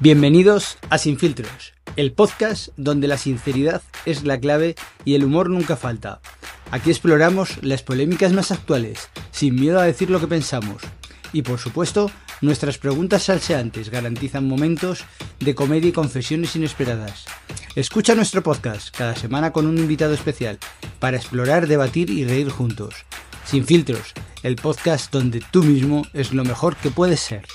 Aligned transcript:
Bienvenidos 0.00 0.78
a 0.90 0.98
Sin 0.98 1.18
Filtros, 1.18 1.72
el 1.96 2.12
podcast 2.12 2.68
donde 2.76 3.08
la 3.08 3.18
sinceridad 3.18 3.82
es 4.06 4.22
la 4.22 4.38
clave 4.38 4.76
y 5.04 5.16
el 5.16 5.24
humor 5.24 5.50
nunca 5.50 5.74
falta. 5.74 6.20
Aquí 6.70 6.90
exploramos 6.90 7.60
las 7.64 7.82
polémicas 7.82 8.32
más 8.32 8.52
actuales, 8.52 9.08
sin 9.32 9.56
miedo 9.56 9.80
a 9.80 9.82
decir 9.82 10.08
lo 10.08 10.20
que 10.20 10.28
pensamos. 10.28 10.80
Y 11.32 11.42
por 11.42 11.58
supuesto, 11.58 12.12
nuestras 12.42 12.78
preguntas 12.78 13.24
salseantes 13.24 13.90
garantizan 13.90 14.46
momentos 14.46 15.04
de 15.40 15.56
comedia 15.56 15.88
y 15.88 15.92
confesiones 15.92 16.54
inesperadas. 16.54 17.24
Escucha 17.74 18.14
nuestro 18.14 18.44
podcast 18.44 18.96
cada 18.96 19.16
semana 19.16 19.52
con 19.52 19.66
un 19.66 19.78
invitado 19.78 20.14
especial 20.14 20.60
para 21.00 21.16
explorar, 21.16 21.66
debatir 21.66 22.08
y 22.10 22.24
reír 22.24 22.50
juntos. 22.50 22.94
Sin 23.44 23.66
filtros, 23.66 24.12
el 24.44 24.54
podcast 24.54 25.12
donde 25.12 25.42
tú 25.50 25.64
mismo 25.64 26.06
es 26.12 26.32
lo 26.32 26.44
mejor 26.44 26.76
que 26.76 26.90
puedes 26.90 27.18
ser. 27.18 27.46